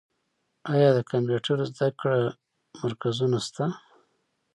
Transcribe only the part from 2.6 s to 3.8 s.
مرکزونه شته؟